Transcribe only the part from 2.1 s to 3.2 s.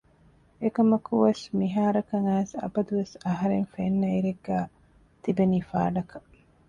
އައިސް އަބަދު ވެސް